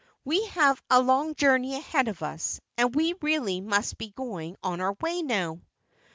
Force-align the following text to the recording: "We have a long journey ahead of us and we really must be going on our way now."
"We 0.25 0.43
have 0.47 0.81
a 0.89 0.99
long 0.99 1.35
journey 1.35 1.75
ahead 1.75 2.07
of 2.07 2.23
us 2.23 2.59
and 2.75 2.95
we 2.95 3.13
really 3.21 3.61
must 3.61 3.99
be 3.99 4.09
going 4.09 4.55
on 4.63 4.81
our 4.81 4.93
way 4.93 5.21
now." 5.21 5.61